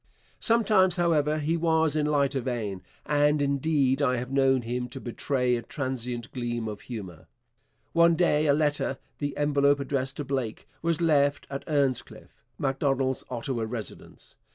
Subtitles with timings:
[0.39, 5.55] Sometimes, however, he was in lighter vein, and, indeed, I have known him to betray
[5.55, 7.27] a transient gleam of humour.
[7.93, 13.63] One day a letter, the envelope addressed to Blake, was left at 'Earnscliffe,' Macdonald's Ottawa
[13.67, 14.37] residence.